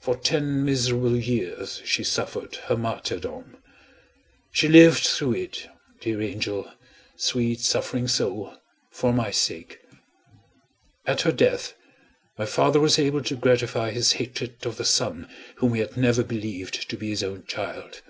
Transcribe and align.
For 0.00 0.16
ten 0.16 0.64
miserable 0.64 1.14
years 1.16 1.80
she 1.84 2.02
suffered 2.02 2.56
her 2.64 2.76
martyrdom; 2.76 3.58
she 4.50 4.66
lived 4.68 5.04
through 5.04 5.34
it, 5.34 5.68
dear 6.00 6.20
angel, 6.20 6.68
sweet 7.16 7.60
suffering 7.60 8.08
soul, 8.08 8.54
for 8.90 9.12
my 9.12 9.30
sake. 9.30 9.78
At 11.06 11.20
her 11.20 11.30
death, 11.30 11.74
my 12.36 12.46
father 12.46 12.80
was 12.80 12.98
able 12.98 13.22
to 13.22 13.36
gratify 13.36 13.92
his 13.92 14.14
hatred 14.14 14.66
of 14.66 14.76
the 14.76 14.84
son 14.84 15.28
whom 15.58 15.74
he 15.74 15.80
had 15.80 15.96
never 15.96 16.24
believed 16.24 16.90
to 16.90 16.96
be 16.96 17.10
his 17.10 17.22
own 17.22 17.44
child. 17.46 18.02